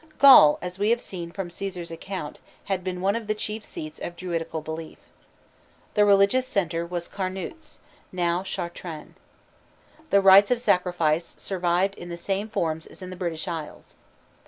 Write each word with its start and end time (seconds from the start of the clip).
Gaul, 0.17 0.57
as 0.63 0.79
we 0.79 0.89
have 0.89 0.99
seen 0.99 1.29
from 1.31 1.49
Cæsar's 1.49 1.91
account, 1.91 2.39
had 2.63 2.83
been 2.83 3.01
one 3.01 3.15
of 3.15 3.27
the 3.27 3.35
chief 3.35 3.63
seats 3.63 3.99
of 3.99 4.15
Druidical 4.15 4.59
belief. 4.61 4.97
The 5.93 6.03
religious 6.05 6.47
center 6.47 6.87
was 6.87 7.07
Carnutes, 7.07 7.77
now 8.11 8.41
Chartrain. 8.41 9.13
The 10.09 10.19
rites 10.19 10.49
of 10.49 10.59
sacrifice 10.59 11.35
survived 11.37 11.93
in 11.93 12.09
the 12.09 12.17
same 12.17 12.49
forms 12.49 12.87
as 12.87 13.03
in 13.03 13.11
the 13.11 13.15
British 13.15 13.47
Isles. 13.47 13.93